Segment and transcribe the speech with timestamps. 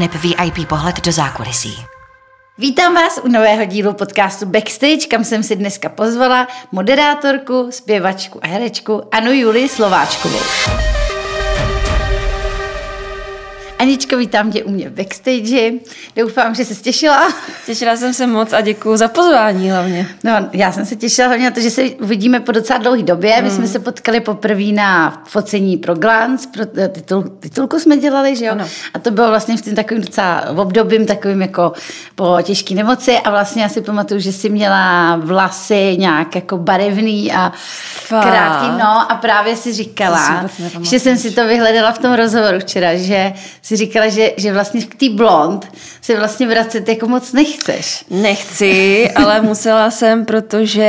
[0.00, 1.84] aneb VIP pohled do zákulisí.
[2.58, 8.46] Vítám vás u nového dílu podcastu Backstage, kam jsem si dneska pozvala moderátorku, zpěvačku a
[8.46, 10.40] herečku Anu Julii Slováčkovou.
[13.80, 15.72] Aničko, vítám tě u mě v backstage.
[16.16, 17.28] Doufám, že jsi těšila.
[17.66, 20.08] Těšila jsem se moc a děkuji za pozvání hlavně.
[20.24, 23.42] No, já jsem se těšila hlavně na to, že se uvidíme po docela dlouhé době.
[23.42, 23.56] My mm.
[23.56, 28.52] jsme se potkali poprvé na focení pro Glance, pro titul, titulku jsme dělali, že jo?
[28.52, 28.64] Ano.
[28.94, 31.72] A to bylo vlastně v tím takovým docela v obdobím, takovým jako
[32.14, 37.32] po těžké nemoci a vlastně já si pamatuju, že jsi měla vlasy nějak jako barevný
[37.32, 37.52] a
[38.08, 40.46] krátký, no a právě si říkala,
[40.80, 43.32] že jsem si to vyhledala v tom rozhovoru včera, že
[43.70, 45.68] si říkala, že, že vlastně k té blond
[46.00, 48.04] se vlastně vracet jako moc nechceš.
[48.10, 50.82] Nechci, ale musela jsem, protože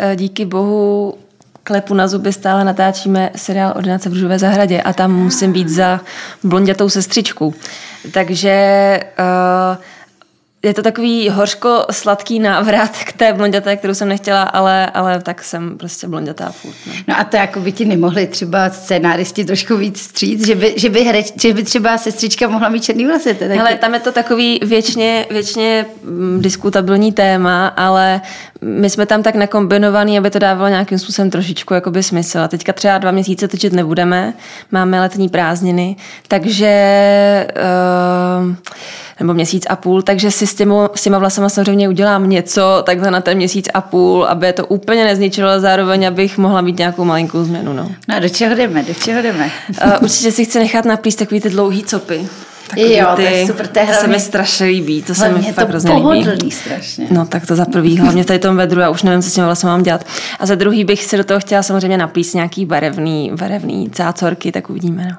[0.00, 1.14] eh, díky bohu
[1.62, 6.00] klepu na zuby stále natáčíme seriál Ordinace v Růžové zahradě a tam musím být za
[6.42, 7.54] blondětou sestřičku.
[8.12, 9.76] Takže uh,
[10.62, 15.78] je to takový hořko-sladký návrat k té blonděté, kterou jsem nechtěla, ale, ale tak jsem
[15.78, 16.74] prostě blondětá furt.
[16.86, 16.92] No.
[17.08, 20.88] no a to jako by ti nemohli třeba scénáristi trošku víc stříct, že by, že
[20.88, 23.34] by, hreč, že by třeba sestřička mohla mít černý vlasy.
[23.34, 23.56] Taky...
[23.56, 28.20] Hele, tam je to takový věčně, věčně mm, diskutabilní téma, ale
[28.62, 32.38] my jsme tam tak nakombinovaný, aby to dávalo nějakým způsobem trošičku jakoby smysl.
[32.38, 34.34] A teďka třeba dva měsíce točit nebudeme,
[34.70, 35.96] máme letní prázdniny,
[36.28, 38.54] takže uh,
[39.20, 43.10] nebo měsíc a půl, takže si s, těmu, s těma vlasama samozřejmě udělám něco takhle
[43.10, 47.04] na ten měsíc a půl, aby to úplně nezničilo, ale zároveň abych mohla mít nějakou
[47.04, 47.72] malinkou změnu.
[47.72, 49.50] No, no a do čeho jdeme, do čeho jdeme?
[49.84, 52.28] Uh, určitě si chci nechat naplíst takový ty dlouhý copy.
[52.70, 55.28] Takový jo, ty, to je super, to, je to se mi strašně líbí, to se
[55.28, 56.50] mi fakt hrozně líbí.
[56.50, 57.06] strašně.
[57.10, 59.44] No tak to za prvý, hlavně tady tom vedru, já už nevím, co s tím
[59.44, 60.04] vlastně mám dělat.
[60.38, 64.70] A za druhý bych si do toho chtěla samozřejmě naplíst nějaký barevný, barevný cácorky, tak
[64.70, 65.06] uvidíme.
[65.10, 65.16] No.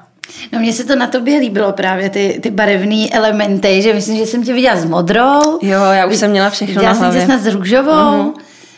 [0.52, 4.26] No mně se to na tobě líbilo právě, ty, ty barevné elementy, že myslím, že
[4.26, 5.58] jsem tě viděla s modrou.
[5.62, 7.20] Jo, já už jsem měla všechno viděla na hlavě.
[7.20, 7.90] jsem tě snad s růžovou.
[7.90, 8.32] Uh-huh.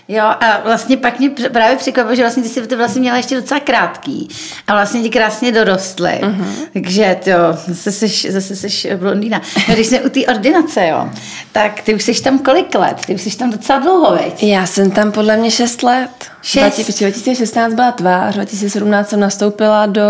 [0.08, 3.34] Jo, a vlastně pak mě právě překvapilo, že vlastně ty si to vlastně měla ještě
[3.34, 4.28] docela krátký
[4.66, 6.20] a vlastně ti krásně dorostly.
[6.22, 6.44] Uh-huh.
[6.72, 7.30] Takže to,
[7.66, 9.42] zase seš, zase seš blondýna.
[9.68, 11.10] No, když jsme u té ordinace, jo,
[11.52, 12.96] tak ty už jsi tam kolik let?
[13.06, 14.42] Ty už jsi tam docela dlouho, veď?
[14.42, 16.10] Já jsem tam podle mě 6 let.
[16.42, 16.80] 6?
[16.98, 20.02] 2016 byla tvář, 2017 jsem nastoupila do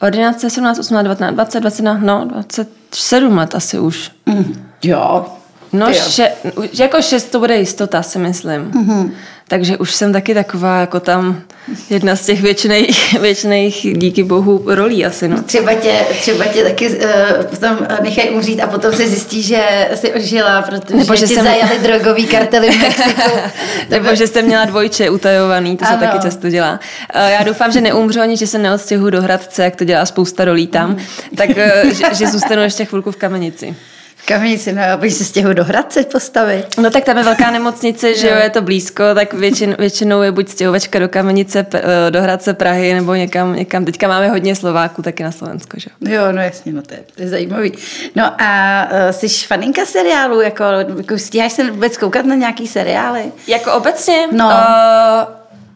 [0.00, 4.10] Ordinace 17, 18, 19, 20, 21, no 27 let asi už.
[4.26, 5.26] Mm, jo.
[5.74, 6.32] No, še,
[6.72, 8.70] jako šest to bude jistota, si myslím.
[8.70, 9.10] Mm-hmm.
[9.48, 11.42] Takže už jsem taky taková, jako tam
[11.90, 15.28] jedna z těch věčných, věčných díky bohu, rolí asi.
[15.28, 15.42] No.
[15.42, 17.04] Třeba, tě, třeba tě taky uh,
[17.50, 21.44] potom nechají umřít a potom se zjistí, že jsi ožila, protože Nebo že tě jsem...
[21.44, 23.30] zajali drogový kartely v Mexiku.
[23.90, 25.98] Nebo že jste měla dvojče utajovaný, to ano.
[25.98, 26.80] se taky často dělá.
[27.16, 30.44] Uh, já doufám, že neumřu ani, že se neodstěhu do Hradce, jak to dělá spousta
[30.44, 30.98] rolí tam, mm.
[31.36, 33.76] tak uh, že, že zůstanu ještě chvilku v kamenici.
[34.24, 36.66] Kamenici, no a se stěhu do Hradce postavit.
[36.78, 40.32] No tak tam je velká nemocnice, že jo, je to blízko, tak většin, většinou je
[40.32, 43.84] buď stěhovačka do Kamenice, eh, do Hradce Prahy, nebo někam, někam.
[43.84, 46.12] Teďka máme hodně Slováků taky na Slovensko, že jo.
[46.14, 47.72] Jo, no jasně, no to je, to je zajímavý.
[48.14, 50.64] No a uh, jsi faninka seriálu, jako,
[50.96, 53.32] jako stíháš se vůbec koukat na nějaký seriály?
[53.46, 54.26] Jako obecně?
[54.32, 54.46] No.
[54.46, 54.52] Uh,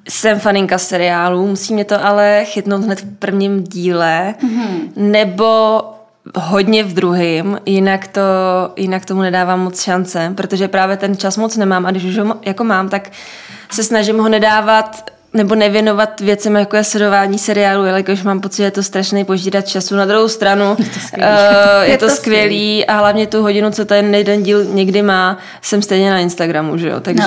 [0.09, 4.91] jsem faninka seriálu, musí mě to ale chytnout hned v prvním díle, mm-hmm.
[4.97, 5.81] nebo
[6.37, 8.21] hodně v druhém, jinak, to,
[8.77, 12.35] jinak tomu nedávám moc šance, protože právě ten čas moc nemám a když už ho
[12.43, 13.11] jako mám, tak
[13.71, 18.63] se snažím ho nedávat nebo nevěnovat věcem, jako je sledování seriálu, jelikož mám pocit, že
[18.63, 19.97] je to strašný požírat času.
[19.97, 21.25] Na druhou stranu je to skvělý,
[21.77, 24.65] uh, je, je to, to skvělý, skvělý a hlavně tu hodinu, co ten jeden díl
[24.65, 27.01] někdy má, jsem stejně na Instagramu, že jo?
[27.01, 27.23] Takže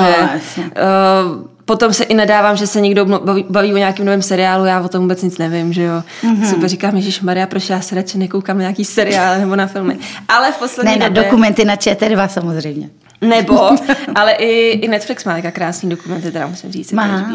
[0.58, 4.66] no, uh, potom se i nadávám, že se někdo baví, baví o nějakém novém seriálu,
[4.66, 6.04] já o tom vůbec nic nevím, že jo.
[6.24, 6.50] Mm-hmm.
[6.50, 9.98] Super říkám, Ježíš Maria, proč já se radši nekoukám na nějaký seriál nebo na filmy.
[10.28, 11.10] Ale v poslední Ne, době...
[11.10, 12.90] na dokumenty na ČT2 samozřejmě.
[13.22, 13.70] Nebo,
[14.16, 16.92] ale i, i Netflix má taková krásný dokumenty, teda musím říct.
[16.92, 17.32] Má.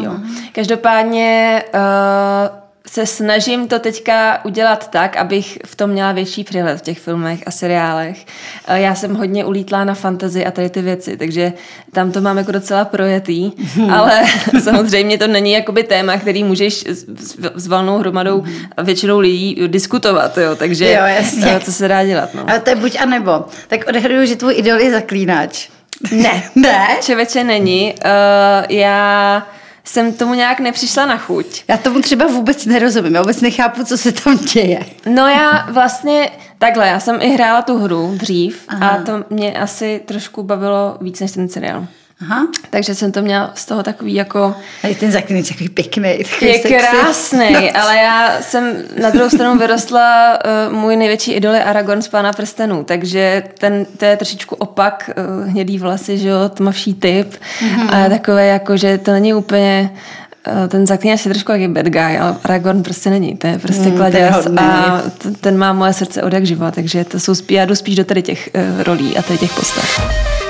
[0.51, 6.81] Každopádně uh, se snažím to teďka udělat tak, abych v tom měla větší přehled v
[6.81, 8.25] těch filmech a seriálech.
[8.67, 11.53] Já jsem hodně ulítlá na fantazy a tady ty věci, takže
[11.91, 13.93] tam to mám jako docela projetý, hmm.
[13.93, 14.23] ale
[14.63, 17.05] samozřejmě to není jakoby téma, který můžeš s,
[17.55, 18.43] s valnou hromadou
[18.83, 21.59] většinou lidí diskutovat, jo, takže jo, jasně.
[21.63, 22.33] co se dá dělat.
[22.33, 22.49] No.
[22.49, 23.45] Ale to je buď a nebo.
[23.67, 25.69] Tak odhaduju, že tvůj idol je zaklínač.
[26.11, 26.87] Ne, ne?
[27.01, 27.93] Čeveče není.
[28.05, 29.47] Uh, já
[29.87, 31.63] jsem tomu nějak nepřišla na chuť.
[31.67, 34.79] Já tomu třeba vůbec nerozumím, já vůbec nechápu, co se tam děje.
[35.05, 38.89] No já vlastně takhle, já jsem i hrála tu hru dřív Aha.
[38.89, 41.87] a to mě asi trošku bavilo víc než ten seriál.
[42.21, 42.47] Aha.
[42.69, 44.55] Takže jsem to měla z toho takový jako...
[44.83, 46.17] A ten zaklínač takový pěkný.
[46.23, 47.81] Takový je krásný, no.
[47.81, 52.33] ale já jsem na druhou stranu vyrostla, uh, můj největší idol je Aragorn z Pána
[52.33, 58.05] prstenů, takže ten, to je trošičku opak, uh, hnědý vlasy, že jo, tmavší typ mm-hmm.
[58.05, 59.91] a takové jako, že to není úplně
[60.47, 63.37] eh, ten zaklínač je trošku jaký bad guy, ale Aragorn prostě není.
[63.37, 65.01] To je prostě mm, kladěz a
[65.41, 68.21] ten má moje srdce od jak živa, takže to jsou já jdu spíš do tady
[68.21, 70.46] těch uh, rolí a tady těch postav.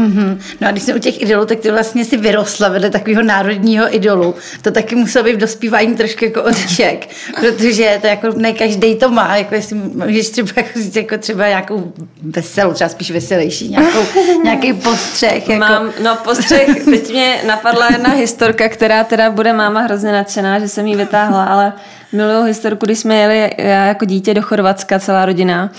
[0.00, 0.38] Mm-hmm.
[0.60, 3.94] No a když jsme u těch idolů, tak ty vlastně si vyrostla vedle takového národního
[3.96, 4.34] idolu.
[4.62, 7.08] To taky muselo být v dospívání trošku jako oříšek,
[7.40, 11.48] protože to jako ne každý to má, jako jestli můžeš třeba jako říct jako třeba
[11.48, 11.92] nějakou
[12.22, 14.04] veselou, třeba spíš veselější, nějakou,
[14.44, 15.48] nějaký postřeh.
[15.48, 15.60] Jako.
[15.60, 20.68] Mám, no postřeh, teď mě napadla jedna historka, která teda bude máma hrozně nadšená, že
[20.68, 21.72] jsem ji vytáhla, ale
[22.12, 25.70] miluju historku, když jsme jeli já jako dítě do Chorvatska, celá rodina.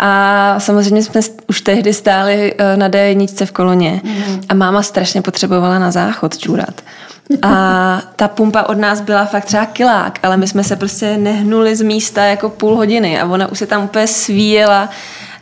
[0.00, 3.14] A samozřejmě jsme už tehdy stáli eh, na d
[3.44, 4.00] v koloně.
[4.04, 4.40] Mm.
[4.48, 6.80] A máma strašně potřebovala na záchod čůrat.
[7.42, 11.76] A ta pumpa od nás byla fakt třeba kilák, ale my jsme se prostě nehnuli
[11.76, 14.88] z místa jako půl hodiny a ona už se tam úplně svíjela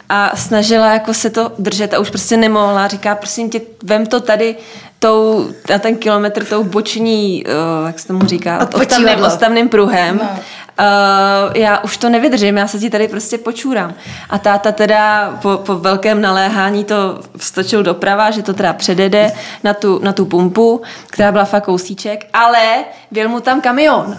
[0.09, 2.89] a snažila jako se to držet a už prostě nemohla.
[2.89, 4.57] Říká, prosím tě, vem to tady
[5.07, 10.17] tou, na ten kilometr tou boční, uh, jak se tomu říká, ostavným, ostavným pruhem.
[10.23, 10.29] No.
[10.31, 13.95] Uh, já už to nevydržím, já se ti tady prostě počůrám.
[14.31, 19.33] A táta teda po, po velkém naléhání to vstočil doprava, že to teda předede
[19.65, 24.17] na tu, na tu pumpu, která byla fakt kousíček, ale věl mu tam kamion.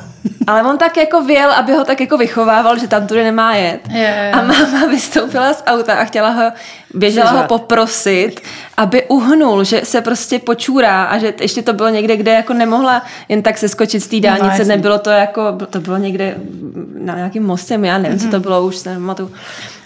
[0.47, 3.81] Ale on tak jako věl, aby ho tak jako vychovával, že tam tudy nemá jet.
[3.89, 4.31] Je, je.
[4.31, 6.51] A máma vystoupila z auta a chtěla ho,
[6.93, 8.41] běžela ho poprosit,
[8.77, 13.01] aby uhnul, že se prostě počůrá a že ještě to bylo někde, kde jako nemohla
[13.29, 16.35] jen tak se skočit z té no, dálnice, no, nebylo to jako, to bylo někde
[16.97, 18.21] na nějakým mostem, já nevím, mm-hmm.
[18.21, 18.41] co to mhm.
[18.41, 19.31] bylo, už se nematu.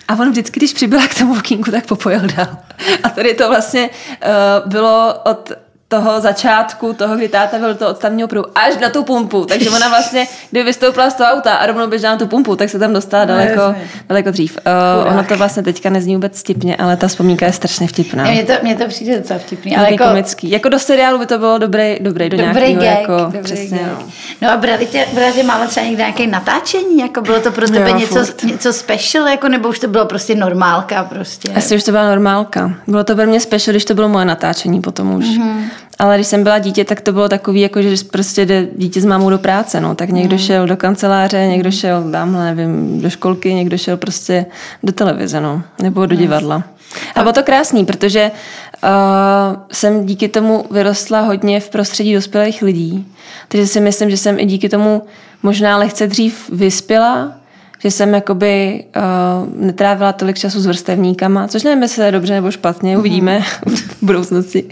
[0.08, 2.58] A on vždycky, když přibyla k tomu okýnku, tak popojel dál.
[3.04, 5.52] A tady to vlastně uh, bylo od
[5.92, 9.46] toho začátku, toho, kdy táta byl to odstavního pruhu, až na tu pumpu.
[9.46, 12.70] Takže ona vlastně, kdyby vystoupila z toho auta a rovnou běžela na tu pumpu, tak
[12.70, 13.76] se tam dostala no, daleko, no,
[14.10, 14.58] daleko dřív.
[15.02, 18.24] Uh, ono to vlastně teďka nezní vůbec vtipně, ale ta vzpomínka je strašně vtipná.
[18.24, 19.78] Mně to, mně to přijde docela vtipný.
[19.78, 20.50] Ale jako, komický.
[20.50, 23.78] Jako do seriálu by to bylo dobrý, dobrý do dobrý nějakého, gag, jako, dobrý přesně,
[23.78, 23.88] gag.
[23.88, 24.08] No.
[24.42, 27.68] no a brali tě, brali tě máma třeba někde nějaké natáčení, jako bylo to pro
[27.68, 31.50] tebe jo, něco, něco special, jako, nebo už to bylo prostě normálka prostě?
[31.56, 32.74] Asi už to byla normálka.
[32.88, 35.26] Bylo to pro mě special, když to bylo moje natáčení potom už.
[35.26, 35.64] Mm-hmm.
[36.00, 39.06] Ale když jsem byla dítě, tak to bylo takový, jako že prostě jde dítě s
[39.06, 39.82] mámou do práce.
[39.82, 39.96] No.
[39.96, 40.40] Tak někdo mm.
[40.40, 44.46] šel do kanceláře, někdo šel tamhle, nevím, do školky, někdo šel prostě
[44.84, 45.62] do televize, no.
[45.82, 46.64] nebo do divadla.
[47.16, 48.32] A bylo to krásný, protože
[48.84, 48.90] uh,
[49.72, 53.08] jsem díky tomu vyrostla hodně v prostředí dospělých lidí.
[53.48, 55.04] Takže si myslím, že jsem i díky tomu
[55.44, 57.34] možná lehce dřív vyspěla,
[57.84, 62.52] že jsem jakoby uh, netrávila tolik času s vrstevníkama, což nevím, jestli je dobře nebo
[62.52, 63.76] špatně, uvidíme mm-hmm.
[63.76, 64.66] v budoucnosti.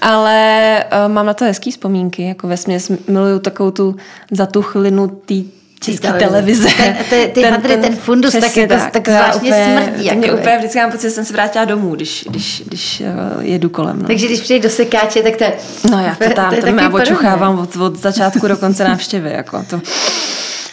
[0.00, 3.96] Ale uh, mám na to hezký vzpomínky, jako ve směs miluju takovou tu
[4.30, 5.44] zatuchlinu tý
[5.80, 6.68] České televize.
[6.76, 10.08] Ten, ty, ty ten, hadry, ten, ten fundus, tak, jako, tak, tak zvláštně úplně, smrdí.
[10.08, 13.02] Tak mě úplně vždycky mám pocit, že jsem se vrátila domů, když, když, když
[13.36, 13.98] uh, jedu kolem.
[13.98, 14.06] No.
[14.06, 15.52] Takže když přijde do sekáče, tak to je...
[15.90, 19.30] No já to tam, to, to, to já očuchávám od, od začátku do konce návštěvy.
[19.30, 19.80] Jako to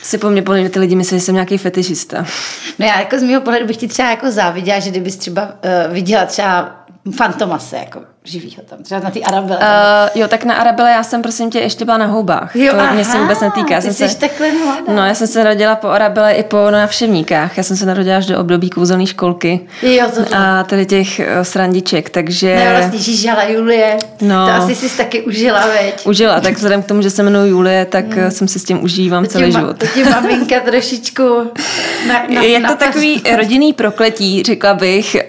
[0.01, 2.25] si po mně podle ty lidi myslí, že jsem nějaký fetišista.
[2.79, 5.93] No já jako z mého pohledu bych ti třeba jako záviděla, že kdybys třeba uh,
[5.93, 9.59] viděla třeba Fantomase, jako živýho tam, třeba na ty Arabele.
[9.59, 12.55] Uh, jo, tak na Arabele já jsem prosím tě ještě byla na houbách.
[12.55, 13.73] Jo, to aha, mě se vůbec netýká.
[13.73, 14.93] Já ty jsem jsi se, takhle mladá.
[14.93, 17.57] No, já jsem se narodila po Arabele i po návštěvníkách.
[17.57, 19.59] Já jsem se narodila až do období kouzelné školky.
[19.81, 22.55] Jo, to A tady těch uh, srandiček, takže...
[22.55, 23.97] Ne, vlastně žížala Julie.
[24.21, 24.47] No.
[24.47, 26.07] To asi jsi taky užila, veď?
[26.07, 28.31] Užila, tak vzhledem k tomu, že se jmenuji Julie, tak hmm.
[28.31, 29.77] jsem si s tím užívám to celý ma, život.
[29.77, 31.51] To ti maminka trošičku
[32.07, 35.21] na, na, Je to takový rodinný prokletí, řekla bych, uh,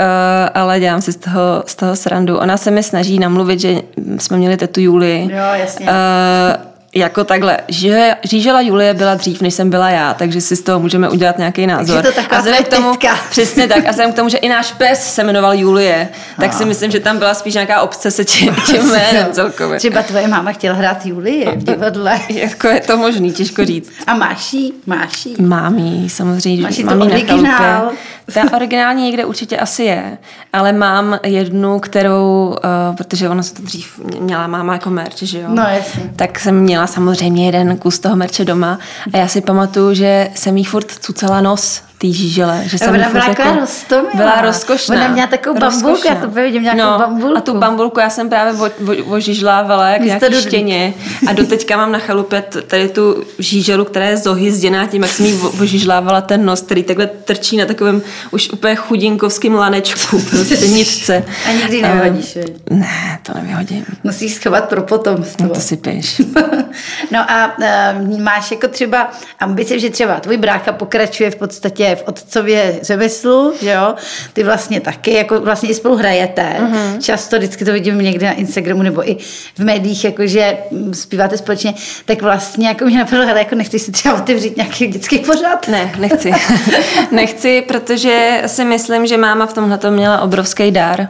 [0.55, 2.39] ale dělám si z toho, z toho srandu.
[2.39, 3.83] Ona se mi snaží namluvit, že
[4.19, 5.29] jsme měli tetu Juli.
[5.31, 5.87] Jo, jasně.
[5.87, 10.63] Uh, jako takhle, že Žížela Julie byla dřív, než jsem byla já, takže si z
[10.63, 12.03] toho můžeme udělat nějaký názor.
[12.03, 12.93] Takže to a vzhledem k tomu,
[13.31, 16.09] přesně tak, a vzhledem k tomu, že i náš pes se jmenoval Julie,
[16.41, 16.53] tak a.
[16.53, 19.79] si myslím, že tam byla spíš nějaká obsese tím, tím jménem celkově.
[19.79, 22.21] Třeba tvoje máma chtěla hrát Julie v divadle.
[22.29, 23.93] jako je to možný, těžko říct.
[24.07, 24.73] A máš jí?
[24.87, 25.35] Máš jí?
[25.39, 26.63] Mám jí, samozřejmě.
[26.63, 27.91] Máš jí to originál?
[28.35, 30.19] Ta originální někde určitě asi je,
[30.53, 32.57] ale mám jednu, kterou,
[32.91, 35.49] uh, protože ona se to dřív měla máma jako merch, že jo?
[35.49, 36.11] No jasně.
[36.17, 38.79] Tak jsem měla samozřejmě jeden kus toho merče doma.
[39.12, 42.63] A já si pamatuju, že jsem jí furt cucala nos té žížele.
[42.67, 44.11] Že jsem ona byla jako, rostomilá.
[44.15, 44.97] Byla rozkošná.
[44.97, 47.37] Ona měla takovou bambulku, já to vidím nějakou no, bambulku.
[47.37, 48.71] A tu bambulku já jsem právě
[49.05, 50.95] ožižlávala jak nějaký štěně.
[51.29, 55.39] A doteďka mám na chalupě tady tu žíželu, která je zohyzděná tím, jak jsem jí
[55.61, 61.25] ožižlávala ten nos, který takhle trčí na takovém už úplně chudinkovském lanečku, prostě nitce.
[61.49, 62.43] A nikdy nevyhodíš, uh,
[62.79, 63.85] Ne, to nevyhodím.
[64.05, 65.47] Musíš schovat pro potomstvo.
[65.47, 66.23] No to si píš.
[67.11, 72.03] no a uh, máš jako třeba ambice, že třeba tvůj brácha pokračuje v podstatě v
[72.07, 73.95] otcově řemeslu, že jo?
[74.33, 76.57] Ty vlastně taky, jako vlastně i spolu hrajete.
[76.59, 76.99] Uh-huh.
[77.01, 79.17] Často vždycky to vidím někde na Instagramu nebo i
[79.59, 80.57] v médiích, jakože
[80.93, 85.19] zpíváte společně, tak vlastně jako mě napadlo, hele, jako nechci si třeba otevřít nějaký dětský
[85.19, 85.69] pořad?
[85.69, 86.31] Ne, nechci.
[87.11, 91.09] nechci, protože si myslím, že máma v tomhle měla obrovský dar,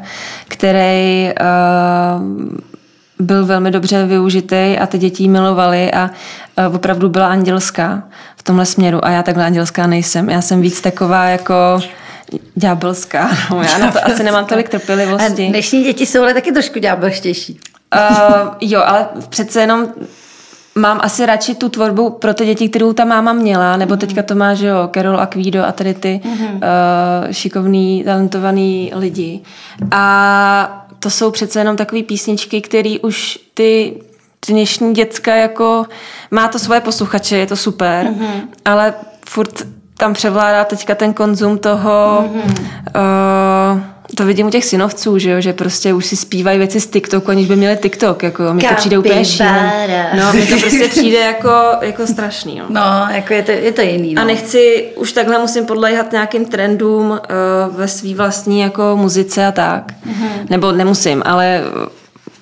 [0.49, 2.72] který uh,
[3.23, 6.11] byl velmi dobře využitý a ty děti milovali a
[6.75, 8.03] opravdu byla andělská
[8.37, 10.31] v tomhle směru a já takhle andělská nejsem.
[10.31, 11.55] Já jsem víc taková jako
[12.55, 13.31] ďábelská.
[13.51, 15.47] No, já na to asi nemám tolik trpělivosti.
[15.47, 17.61] A dnešní děti jsou ale taky trošku ďábelštější.
[17.95, 19.87] Uh, jo, ale přece jenom
[20.75, 24.35] mám asi radši tu tvorbu pro ty děti, kterou ta máma měla, nebo teďka to
[24.35, 26.55] má, že jo, Carol Aquido a tady ty mm-hmm.
[26.55, 26.61] uh,
[27.31, 29.41] šikovný, talentovaný lidi.
[29.91, 34.03] A to jsou přece jenom takové písničky, které už ty
[34.49, 35.87] dnešní děcka jako
[36.31, 38.41] má to svoje posluchače, je to super, mm-hmm.
[38.65, 38.95] ale
[39.29, 39.67] furt
[39.97, 43.75] tam převládá teďka ten konzum toho mm-hmm.
[43.75, 43.81] uh,
[44.17, 47.31] to vidím u těch synovců, že jo, že prostě už si zpívají věci z TikToku,
[47.31, 50.11] aniž by měli TikTok, jako mi to přijde úplně šílené.
[50.17, 52.59] No, mi to prostě přijde jako, jako strašný.
[52.59, 52.65] No.
[52.69, 54.15] no, jako je to, je to jiný.
[54.15, 54.23] No.
[54.23, 57.19] A nechci, už takhle musím podléhat nějakým trendům uh,
[57.77, 59.93] ve své vlastní jako muzice a tak.
[59.93, 60.51] Mm-hmm.
[60.51, 61.61] Nebo nemusím, ale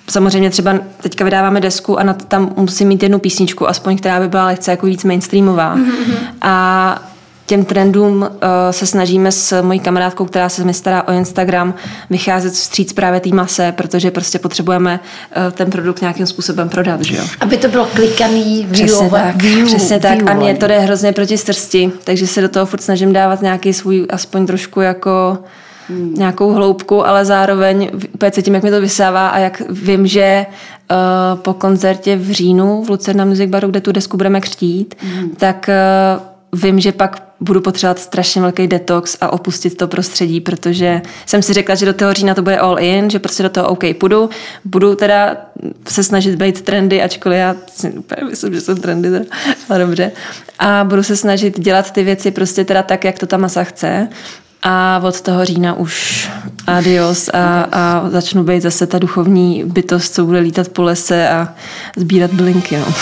[0.09, 4.27] samozřejmě třeba teďka vydáváme desku a na tam musím mít jednu písničku, aspoň která by
[4.27, 5.75] byla lehce jako víc mainstreamová.
[5.75, 6.17] Mm-hmm.
[6.41, 7.10] A
[7.51, 8.27] těm trendům uh,
[8.71, 11.73] se snažíme s mojí kamarádkou, která se mi stará o Instagram,
[12.09, 17.17] vycházet vstříc právě té mase, protože prostě potřebujeme uh, ten produkt nějakým způsobem prodat, že
[17.17, 17.23] jo?
[17.39, 20.15] Aby to bylo klikaný, přesně tak, view, přesně tak.
[20.15, 23.41] View, a mě to jde hrozně proti srsti, takže se do toho furt snažím dávat
[23.41, 25.37] nějaký svůj aspoň trošku jako
[25.87, 26.13] hmm.
[26.13, 30.45] nějakou hloubku, ale zároveň úplně cítím, jak mi to vysává a jak vím, že
[30.91, 35.29] uh, po koncertě v říjnu v Lucerna Music Baru, kde tu desku budeme křtít, hmm.
[35.29, 35.69] tak
[36.53, 41.41] uh, vím, že pak budu potřebovat strašně velký detox a opustit to prostředí, protože jsem
[41.41, 43.83] si řekla, že do toho října to bude all in, že prostě do toho OK
[43.99, 44.29] půjdu.
[44.65, 45.37] Budu teda
[45.89, 49.25] se snažit být trendy, ačkoliv já si úplně myslím, že jsou trendy, teda,
[49.69, 50.11] ale dobře.
[50.59, 54.07] A budu se snažit dělat ty věci prostě teda tak, jak to ta masa chce.
[54.63, 56.29] A od toho října už
[56.67, 61.53] adios a, a začnu být zase ta duchovní bytost, co bude lítat po lese a
[61.97, 62.77] sbírat bylinky.
[62.77, 62.93] No.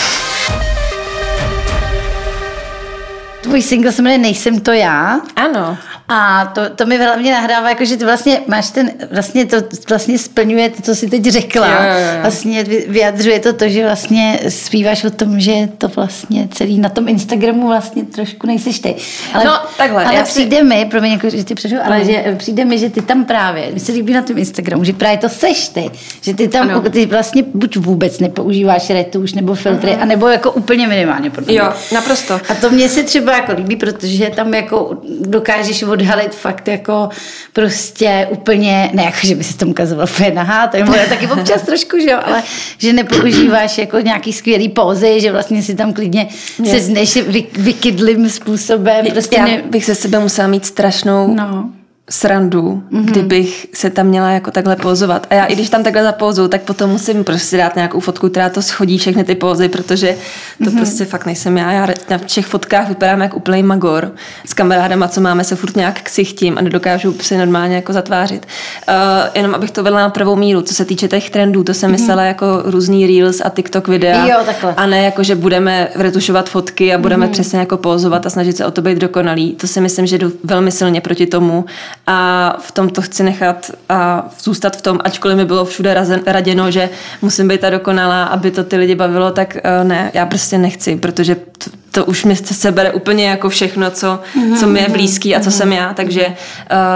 [3.50, 5.20] Tvůj single se jmenuje Nejsem to já.
[5.36, 5.78] Ano.
[6.12, 9.56] A to, to mi hlavně nahrává, jako, že ty vlastně máš ten, vlastně to
[9.88, 11.66] vlastně splňuje to, co jsi teď řekla.
[11.66, 12.20] Jo, jo, jo.
[12.20, 17.08] Vlastně vyjadřuje to to, že vlastně zpíváš o tom, že to vlastně celý na tom
[17.08, 18.94] Instagramu vlastně trošku nejsiš ty.
[19.34, 20.04] Ale, no, takhle.
[20.04, 20.64] Ale přijde si...
[20.64, 22.04] mi, promiň, jako, že ty přešel, ale mm.
[22.04, 25.18] že přijde mi, že ty tam právě, mi se líbí na tom Instagramu, že právě
[25.18, 25.90] to seš ty.
[26.22, 26.82] Že ty tam, ano.
[26.90, 30.02] ty vlastně buď vůbec nepoužíváš retuš nebo filtry, uh-huh.
[30.02, 31.30] anebo jako úplně minimálně.
[31.48, 32.40] Jo, naprosto.
[32.48, 37.08] A to mě se třeba jako líbí, protože tam jako dokážeš od odhalit fakt jako
[37.52, 41.62] prostě úplně, ne jako, že by si to ukazoval úplně nahá, to je taky občas
[41.62, 42.42] trošku, že jo, ale
[42.78, 46.28] že nepoužíváš jako nějaký skvělý pózy, že vlastně si tam klidně
[46.64, 49.06] sedneš vy, vykydlým způsobem.
[49.12, 49.62] Prostě Já ne...
[49.62, 51.70] bych se sebe musela mít strašnou no
[52.10, 53.04] srandu, mm-hmm.
[53.04, 55.26] kdybych se tam měla jako takhle pozovat.
[55.30, 58.48] A já i když tam takhle zapouzu, tak potom musím prostě dát nějakou fotku, která
[58.48, 60.16] to schodí všechny ty pózy, protože
[60.58, 60.76] to mm-hmm.
[60.76, 61.72] prostě fakt nejsem já.
[61.72, 64.12] Já na všech fotkách vypadám jak úplný magor.
[64.46, 68.46] S kamarádama, co máme, se furt nějak ksichtím a nedokážu si normálně jako zatvářit.
[68.88, 68.94] Uh,
[69.34, 71.92] jenom abych to vedla na prvou míru, co se týče těch trendů, to jsem mm-hmm.
[71.92, 74.26] myslela jako různý reels a TikTok videa.
[74.26, 74.74] Jo, takhle.
[74.76, 77.30] A ne jako, že budeme retušovat fotky a budeme mm-hmm.
[77.30, 79.52] přesně jako pozovat a snažit se o to být dokonalý.
[79.52, 81.64] To si myslím, že jdu velmi silně proti tomu
[82.12, 86.70] a v tom to chci nechat a zůstat v tom, ačkoliv mi bylo všude raděno,
[86.70, 86.90] že
[87.22, 90.96] musím být ta dokonalá, aby to ty lidi bavilo, tak uh, ne, já prostě nechci,
[90.96, 94.60] protože to, to už mi se bere úplně jako všechno, co, mm-hmm.
[94.60, 95.52] co mi je mhm, blízký a co mm-hmm.
[95.52, 96.34] jsem já, takže uh,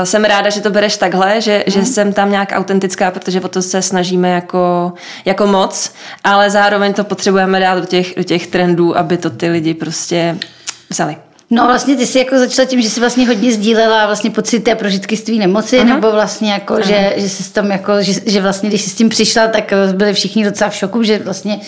[0.04, 1.86] jsem ráda, že to bereš takhle, že, že mhm.
[1.86, 4.92] jsem tam nějak autentická, protože o to se snažíme jako,
[5.24, 5.92] jako moc,
[6.24, 10.38] ale zároveň to potřebujeme dát do těch, do těch trendů, aby to ty lidi prostě
[10.90, 11.16] vzali.
[11.50, 14.74] No vlastně ty jsi jako začala tím, že jsi vlastně hodně sdílela vlastně pocity a
[14.74, 15.94] prožitky z tvý nemoci, Aha.
[15.94, 19.08] nebo vlastně jako, že, že jsi tam jako, že, že, vlastně když jsi s tím
[19.08, 21.60] přišla, tak byli všichni docela v šoku, že vlastně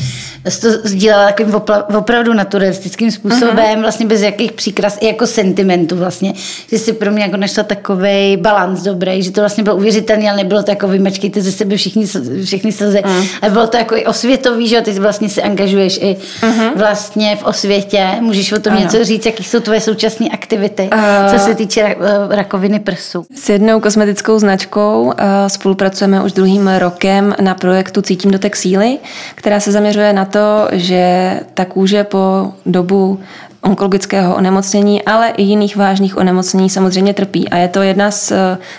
[0.49, 3.80] jsi to sdílela takovým opla, opravdu naturalistickým způsobem, Aha.
[3.80, 6.35] vlastně bez jakých příkras, i jako sentimentu vlastně,
[6.71, 10.37] že jsi pro mě jako našla takový balans dobrý, že to vlastně bylo uvěřitelné, ale
[10.37, 12.06] nebylo to jako vymačkejte ze sebe všichni,
[12.45, 13.02] všichni slzy,
[13.42, 16.73] ale bylo to jako i osvětový, že ty vlastně se angažuješ i Aha.
[16.76, 18.83] vlastně v osvětě, můžeš o tom ano.
[18.83, 21.96] něco říct, jaký jsou tvoje současné aktivity, uh, co se týče eh,
[22.37, 23.26] rakoviny prsu?
[23.35, 25.12] S jednou kosmetickou značkou uh,
[25.46, 28.99] spolupracujeme už druhým rokem na projektu Cítím dotek síly,
[29.35, 33.18] která se zaměřuje na to, že ta kůže po dobu
[33.66, 37.49] onkologického onemocnění, ale i jiných vážných onemocnění samozřejmě trpí.
[37.49, 38.32] A je to jedna z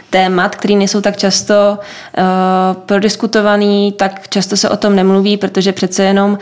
[0.10, 2.24] témat, které nejsou tak často uh,
[2.86, 6.38] prodiskutovaný, tak často se o tom nemluví, protože přece jenom uh,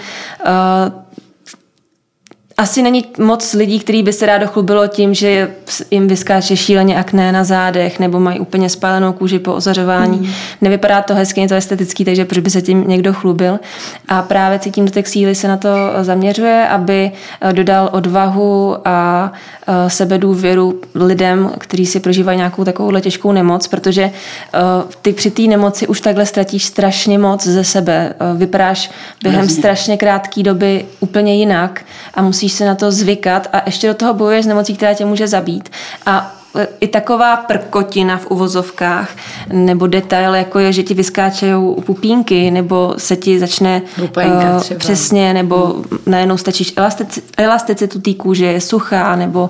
[2.58, 5.52] asi není moc lidí, kteří by se rádo chlubilo tím, že
[5.92, 10.18] jim vyskáče šíleně akné na zádech nebo mají úplně spálenou kůži po ozařování.
[10.18, 10.28] Mm.
[10.62, 13.60] Nevypadá to hezky, je to estetický, takže proč by se tím někdo chlubil.
[14.08, 15.70] A právě cítím dotek síly se na to
[16.02, 19.32] zaměřuje, aby eh, dodal odvahu a
[19.68, 24.60] eh, sebedůvěru lidem, kteří si prožívají nějakou takovou těžkou nemoc, protože eh,
[25.02, 28.14] ty při té nemoci už takhle ztratíš strašně moc ze sebe.
[28.36, 28.92] Vypadáš
[29.24, 31.82] během strašně krátké doby úplně jinak
[32.14, 34.94] a musíš musíš se na to zvykat a ještě do toho bojuješ s nemocí, která
[34.94, 35.70] tě může zabít.
[36.06, 39.10] A e, i taková prkotina v uvozovkách,
[39.50, 45.34] nebo detail, jako je, že ti vyskáčejí pupínky, nebo se ti začne Lupenka, uh, přesně,
[45.34, 45.84] nebo hmm.
[46.06, 49.50] najednou stačíš elastici, elasticitu té kůže, je suchá, nebo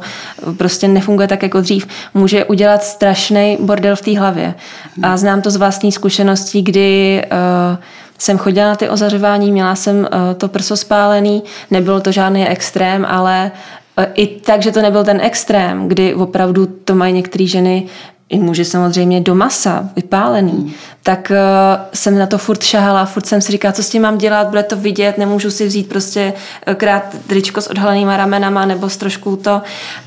[0.57, 4.55] prostě nefunguje tak jako dřív, může udělat strašný bordel v té hlavě.
[4.95, 5.05] Hmm.
[5.05, 7.77] A znám to z vlastní zkušeností, kdy uh,
[8.17, 13.05] jsem chodila na ty ozařování, měla jsem eh, to prso spálený, nebylo to žádný extrém,
[13.09, 13.51] ale
[13.97, 17.87] eh, i tak, že to nebyl ten extrém, kdy opravdu to mají některé ženy
[18.29, 20.71] i muži samozřejmě do masa, vypálený, hmm.
[21.03, 24.17] tak uh, jsem na to furt šahala, furt jsem si říkala, co s tím mám
[24.17, 26.33] dělat, bude to vidět, nemůžu si vzít prostě
[26.75, 29.61] krát tričko s odhalenýma ramenama nebo s trošku to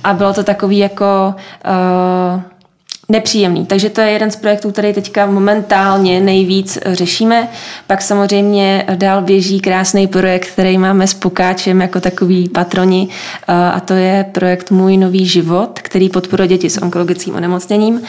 [0.04, 1.34] a bylo to takový jako
[2.34, 2.42] uh,
[3.08, 3.66] nepříjemný.
[3.66, 7.48] Takže to je jeden z projektů, který teďka momentálně nejvíc řešíme.
[7.86, 13.08] Pak samozřejmě dál běží krásný projekt, který máme s Pokáčem jako takový patroni
[13.72, 18.02] a to je projekt Můj nový život, který podporuje děti s onkologickým onemocněním.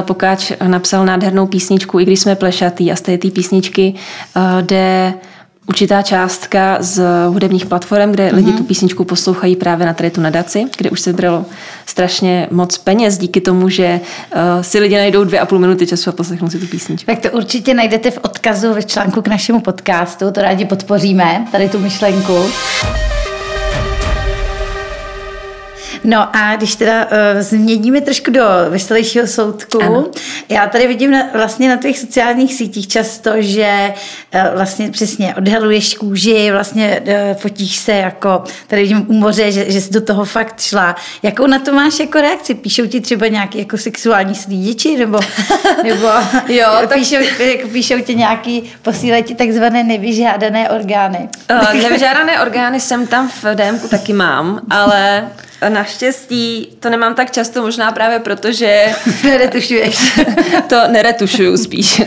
[0.00, 3.94] Pokáč napsal nádhernou písničku, i když jsme plešatý a z té písničky
[4.60, 5.14] jde
[5.68, 8.34] určitá částka z hudebních platform, kde mm-hmm.
[8.34, 11.44] lidi tu písničku poslouchají právě na tady tu nadaci, kde už se bralo
[11.86, 14.00] strašně moc peněz díky tomu, že
[14.34, 17.06] uh, si lidi najdou dvě a půl minuty času a poslechnou si tu písničku.
[17.06, 21.68] Tak to určitě najdete v odkazu ve článku k našemu podcastu, to rádi podpoříme, tady
[21.68, 22.34] tu myšlenku.
[26.04, 30.06] No a když teda uh, změníme trošku do veselějšího soudku, ano.
[30.48, 33.94] já tady vidím na, vlastně na tvých sociálních sítích často, že
[34.34, 39.70] uh, vlastně přesně odhaluješ kůži, vlastně uh, fotíš se jako, tady vidím u moře, že,
[39.70, 40.96] že jsi do toho fakt šla.
[41.22, 42.54] Jakou na to máš jako reakci?
[42.54, 45.20] Píšou ti třeba nějaký jako sexuální slídiči, nebo,
[45.84, 46.08] nebo
[46.48, 46.98] jo, tak...
[46.98, 51.28] píšou, jako píšou ti nějaký, posílají ti takzvané nevyžádané orgány?
[51.50, 55.28] Uh, nevyžádané orgány jsem tam v DMku taky mám, ale
[55.68, 58.86] Naštěstí to nemám tak často, možná právě proto, že...
[59.24, 60.20] Neretušuješ.
[60.68, 62.00] to neretušuju spíš.
[62.00, 62.06] Uh,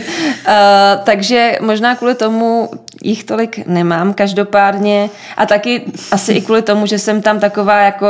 [1.04, 2.70] takže možná kvůli tomu
[3.02, 8.06] jich tolik nemám každopádně a taky asi i kvůli tomu, že jsem tam taková jako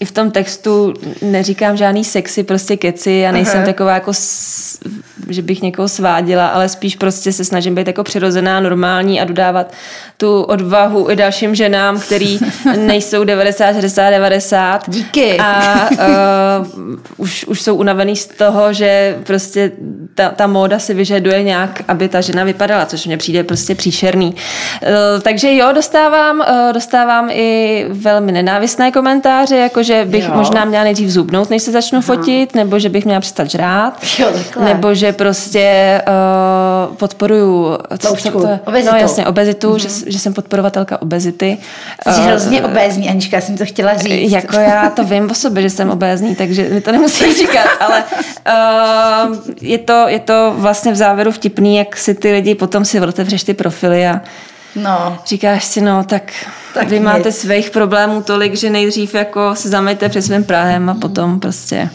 [0.00, 3.66] i v tom textu neříkám žádný sexy, prostě keci a nejsem Aha.
[3.66, 4.12] taková jako,
[5.28, 9.72] že bych někoho sváděla, ale spíš prostě se snažím být jako přirozená, normální a dodávat
[10.16, 12.38] tu odvahu i dalším ženám, který
[12.76, 14.90] nejsou 90, 60, 90.
[14.90, 15.38] Díky.
[15.38, 19.72] A uh, už, už jsou unavený z toho, že prostě
[20.14, 24.34] ta, ta móda si vyžaduje nějak, aby ta žena vypadala, což mně přijde prostě příšerný.
[24.34, 30.30] Uh, takže jo, dostávám, uh, dostávám i velmi nenávistné komentáře, jako že bych jo.
[30.34, 32.06] možná měla nejdřív zubnout, než se začnu Aha.
[32.06, 34.32] fotit, nebo že bych měla přestat žrát, jo,
[34.64, 36.02] nebo že prostě
[36.88, 38.92] uh, podporuju co, co to, obezitu.
[38.92, 40.04] No jasně, obezitu, mm-hmm.
[40.04, 41.58] že, že jsem podporovatelka obezity.
[42.08, 44.32] Jsi uh, hrozně obézní, Anička, já jsem to chtěla říct.
[44.32, 48.04] Jako já to vím o sobě, že jsem obézní, takže mi to nemusí říkat, ale
[49.28, 53.00] uh, je, to, je to vlastně v závěru vtipný, jak si ty lidi potom si
[53.00, 54.20] otevřeš ty profily a
[54.76, 55.18] No.
[55.26, 56.32] Říkáš si, no, tak,
[56.74, 57.04] tak vy nic.
[57.04, 61.90] máte svých problémů tolik, že nejdřív jako se zamejte před svým Prahem a potom prostě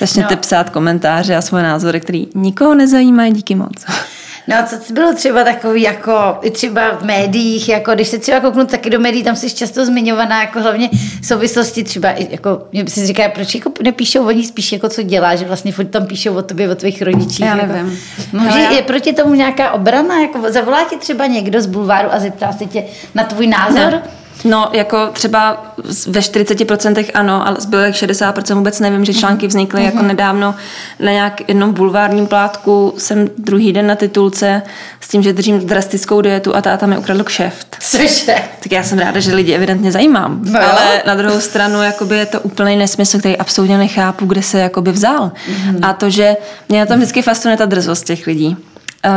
[0.00, 0.40] začněte no.
[0.40, 3.84] psát komentáře a svoje názory, který nikoho nezajímají, díky moc.
[4.48, 8.40] No a co bylo třeba takový, jako i třeba v médiích, jako když se třeba
[8.40, 10.90] kouknu taky do médií, tam jsi často zmiňovaná, jako hlavně
[11.22, 15.36] v souvislosti třeba, jako, mě si říká, proč jako nepíšou oni spíš jako co dělá,
[15.36, 17.40] že vlastně furt tam píšou o tobě, o tvých rodičích.
[17.40, 17.72] Já jako.
[17.72, 17.98] nevím.
[18.32, 18.70] Může, já...
[18.70, 22.66] je proti tomu nějaká obrana, jako zavolá ti třeba někdo z bulváru a zeptá se
[22.66, 23.90] tě na tvůj názor?
[23.90, 24.02] Ne.
[24.44, 25.74] No, jako třeba
[26.06, 29.84] ve 40% ano, ale zbylých 60% vůbec nevím, že články vznikly mm-hmm.
[29.84, 30.06] jako mhm.
[30.06, 30.54] nedávno
[31.00, 32.94] na nějak jednom bulvárním plátku.
[32.98, 34.62] Jsem druhý den na titulce
[35.00, 37.76] s tím, že držím drastickou dietu a táta mi ukradl kšeft.
[37.80, 38.34] Cože?
[38.62, 40.40] Tak já jsem ráda, že lidi evidentně zajímám.
[40.44, 44.58] No ale na druhou stranu jakoby je to úplný nesmysl, který absolutně nechápu, kde se
[44.58, 45.32] jakoby vzal.
[45.48, 45.78] Mm-hmm.
[45.82, 46.36] A to, že
[46.68, 48.56] mě na tom vždycky fascinuje ta drzost těch lidí.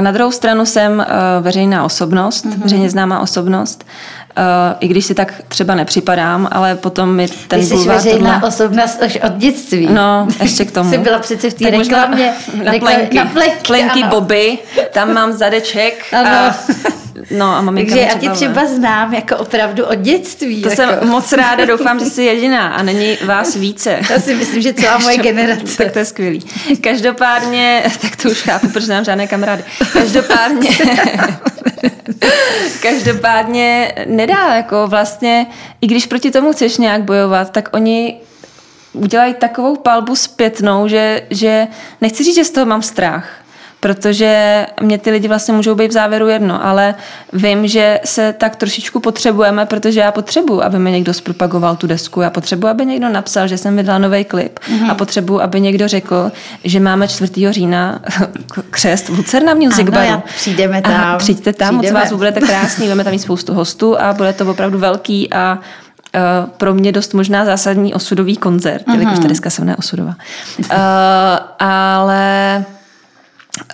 [0.01, 1.06] Na druhou stranu jsem
[1.41, 2.63] veřejná osobnost, mm-hmm.
[2.63, 3.86] veřejně známá osobnost
[4.80, 8.47] I když si tak třeba nepřipadám, ale potom mi ten Ty jsi bulvár veřejná tohle...
[8.47, 9.88] osobnost už od dětství.
[9.91, 10.89] No, ještě k tomu.
[10.91, 12.34] Jsi byla přece v té reklamě.
[12.63, 13.17] Na, na plenky.
[13.17, 14.58] Na plenky, plenky Bobby,
[14.91, 16.06] tam mám zadeček.
[16.13, 16.30] Ano.
[16.30, 16.56] A,
[17.32, 20.62] no a maminka Takže já ti třeba znám jako opravdu od dětství.
[20.62, 20.82] To jako.
[20.82, 24.00] jsem moc ráda, doufám, že jsi jediná a není vás více.
[24.15, 25.84] To si myslím, že celá moje generace.
[25.84, 26.45] tak to je skvělý.
[26.82, 29.63] Každopádně, tak to už chápu, protože nemám žádné kamarády.
[29.93, 30.69] Každopádně,
[32.82, 35.48] Každopádně nedá, jako vlastně,
[35.82, 38.20] i když proti tomu chceš nějak bojovat, tak oni
[38.94, 41.68] udělají takovou palbu zpětnou, že, že
[42.02, 43.30] nechci říct, že z toho mám strach,
[43.80, 46.96] protože mě ty lidi vlastně můžou být v závěru jedno, ale
[47.34, 52.22] vím, že se tak trošičku potřebujeme, protože já potřebuji, aby mi někdo zpropagoval tu desku,
[52.22, 54.92] já potřebuji, aby někdo napsal, že jsem vydala nový klip mm-hmm.
[54.92, 56.32] a potřebuji, aby někdo řekl,
[56.63, 57.54] že máme 4.
[57.54, 58.00] října
[58.72, 60.24] křest v Lucerna Music ano, Baru.
[60.36, 60.94] přijdeme tam.
[60.94, 62.00] A přijďte tam, přijdeme.
[62.00, 65.60] moc vás budete krásný, budeme tam mít spoustu hostů a bude to opravdu velký a
[66.16, 68.94] Uh, pro mě dost možná zásadní osudový koncert, uh-huh.
[68.94, 70.16] jelikož ta deska se mne osudová.
[70.60, 70.76] Uh,
[71.60, 72.66] ale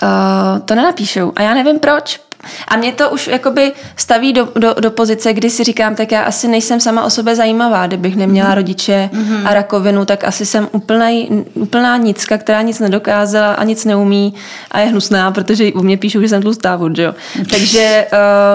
[0.04, 1.32] uh, to nenapíšou.
[1.36, 2.20] A já nevím proč.
[2.68, 6.24] A mě to už jakoby staví do, do, do pozice, kdy si říkám, tak já
[6.24, 7.88] asi nejsem sama o sobě zajímavá.
[7.88, 8.56] Kdybych neměla mm-hmm.
[8.56, 9.48] rodiče mm-hmm.
[9.48, 11.08] a rakovinu, tak asi jsem úplná,
[11.54, 14.34] úplná nicka, která nic nedokázala a nic neumí
[14.72, 17.16] a je hnusná, protože u mě píšou, že jsem tlustá, že jo.
[17.50, 18.08] Takže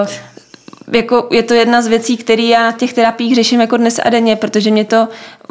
[0.03, 0.09] uh,
[0.95, 4.09] jako je to jedna z věcí, které já na těch terapiích řeším jako dnes a
[4.09, 5.07] denně, protože mě to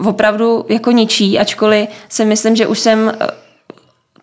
[0.07, 3.13] opravdu jako ničí, ačkoliv si myslím, že už jsem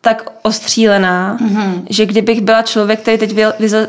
[0.06, 1.84] tak ostřílená, mm-hmm.
[1.90, 3.34] že kdybych byla člověk, který teď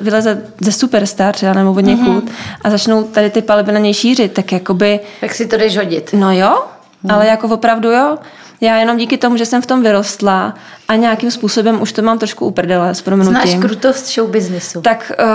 [0.01, 2.57] vyleze, ze superstar třeba nebo od někud mm-hmm.
[2.65, 5.01] a začnou tady ty palby na něj šířit, tak jakoby...
[5.21, 6.11] Tak si to jdeš hodit.
[6.13, 6.65] No jo,
[7.03, 7.11] mm.
[7.11, 8.19] ale jako opravdu jo.
[8.61, 10.55] Já jenom díky tomu, že jsem v tom vyrostla
[10.89, 13.51] a nějakým způsobem už to mám trošku uprdele s proměnutím.
[13.51, 14.81] Znáš krutost show businessu.
[14.81, 15.27] Tak, uh,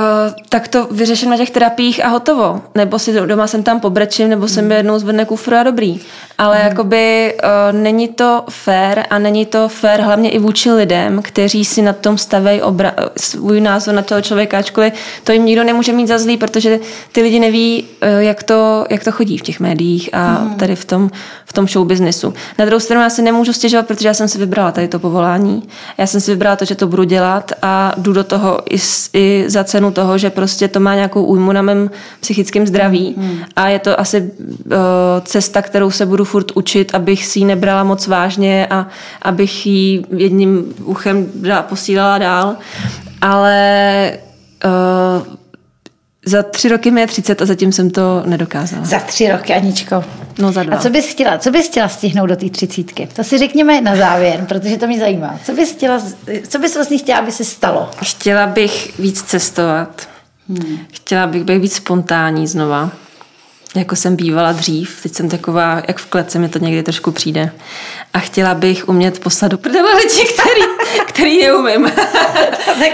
[0.49, 2.61] tak to vyřeším na těch terapiích a hotovo.
[2.75, 4.71] Nebo si doma jsem tam pobrečím, nebo jsem mm.
[4.71, 5.99] jednou zvedne kufru a dobrý.
[6.37, 6.67] Ale mm.
[6.67, 11.81] jakoby uh, není to fair a není to fair hlavně i vůči lidem, kteří si
[11.81, 16.07] na tom stavejí obra- svůj názor na toho člověka, ačkoliv to jim nikdo nemůže mít
[16.07, 16.79] za zlý, protože
[17.11, 20.55] ty lidi neví, uh, jak, to, jak to chodí v těch médiích a mm.
[20.55, 21.09] tady v tom,
[21.45, 22.33] v tom show businessu.
[22.59, 25.63] Na druhou stranu já si nemůžu stěžovat, protože já jsem si vybrala tady to povolání.
[25.97, 28.77] Já jsem si vybrala to, že to budu dělat a jdu do toho i,
[29.13, 33.39] i za cenu toho, že prostě to má nějakou újmu na mém psychickém zdraví mm.
[33.55, 34.77] a je to asi uh,
[35.25, 38.87] cesta, kterou se budu furt učit, abych si ji nebrala moc vážně a
[39.21, 42.55] abych ji jedním uchem posílala dál.
[43.21, 44.17] Ale
[44.65, 45.40] uh,
[46.31, 48.85] za tři roky mi je 30 a zatím jsem to nedokázala.
[48.85, 50.03] Za tři roky, Aničko.
[50.39, 50.77] No za dva.
[50.77, 53.09] A co bys chtěla, co bys chtěla stihnout do té třicítky?
[53.15, 55.39] To si řekněme na závěr, protože to mě zajímá.
[55.45, 56.01] Co bys, chtěla,
[56.47, 57.89] co bys vlastně chtěla, aby se stalo?
[58.03, 60.07] Chtěla bych víc cestovat.
[60.49, 60.79] Hmm.
[60.93, 62.91] Chtěla bych být víc spontánní znova
[63.75, 64.99] jako jsem bývala dřív.
[65.03, 67.51] Teď jsem taková, jak v klece mi to někdy trošku přijde.
[68.13, 70.61] A chtěla bych umět poslat do prdele lidi, který,
[71.07, 71.91] který neumím.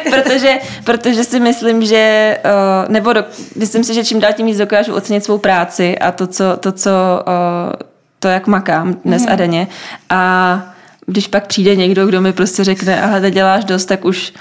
[0.10, 4.58] protože, protože si myslím, že, uh, nebo do, myslím si, že čím dál tím víc
[4.58, 6.92] dokážu ocenit svou práci a to, co, to, co
[7.28, 7.74] uh,
[8.20, 9.32] to, jak makám dnes mm.
[9.32, 9.68] a denně.
[10.10, 10.74] A
[11.06, 14.34] když pak přijde někdo, kdo mi prostě řekne, ale děláš dost, tak už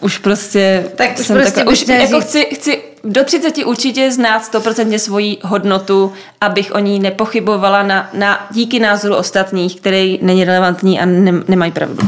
[0.00, 4.44] už prostě tak už jsem prostě taková, už jako chci, chci do 30 určitě znát
[4.44, 11.00] stoprocentně svoji hodnotu, abych o ní nepochybovala na, na díky názoru ostatních, který není relevantní
[11.00, 12.02] a ne, nemají pravdu.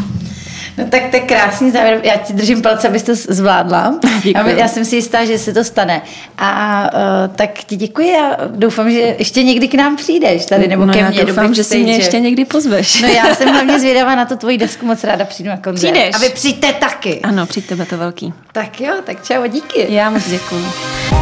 [0.79, 2.01] No tak to je krásný závěr.
[2.03, 3.95] Já ti držím palce, abys to zvládla.
[4.23, 4.59] Děkuji.
[4.59, 6.03] Já jsem si jistá, že se to stane.
[6.39, 10.87] A uh, tak ti děkuji a doufám, že ještě někdy k nám přijdeš tady nebo
[10.87, 11.25] no ke mně.
[11.25, 13.03] doufám, že si mě ještě někdy pozveš.
[13.03, 15.93] No já jsem hlavně zvědavá na to tvoji desku, moc ráda přijdu na koncert.
[15.93, 16.15] Přijdeš.
[16.15, 17.21] A vy přijďte taky.
[17.21, 18.35] Ano, přijďte, to velký.
[18.53, 19.87] Tak jo, tak čau, díky.
[19.89, 21.22] Já moc děkuji.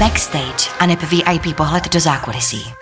[0.00, 2.72] Backstage a VIP pohled do zákulisí.